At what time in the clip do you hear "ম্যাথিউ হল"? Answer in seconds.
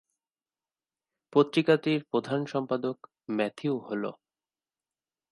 3.29-4.03